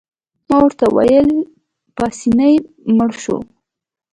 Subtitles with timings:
[0.49, 1.29] ما ورته وویل:
[1.97, 2.53] پاسیني
[2.95, 3.37] مړ شو.